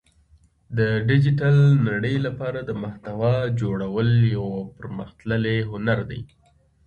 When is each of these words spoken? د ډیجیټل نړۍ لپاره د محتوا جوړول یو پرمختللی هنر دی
د 0.77 0.79
ډیجیټل 1.07 1.55
نړۍ 1.89 2.15
لپاره 2.25 2.59
د 2.63 2.71
محتوا 2.83 3.35
جوړول 3.61 4.09
یو 4.35 4.47
پرمختللی 4.77 5.57
هنر 5.71 5.99
دی 6.09 6.21